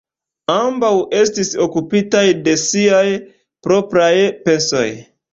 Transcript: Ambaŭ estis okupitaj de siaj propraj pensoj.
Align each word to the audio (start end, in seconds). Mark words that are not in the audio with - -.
Ambaŭ 0.51 0.87
estis 1.17 1.51
okupitaj 1.65 2.23
de 2.47 2.55
siaj 2.61 3.01
propraj 3.67 4.11
pensoj. 4.49 4.83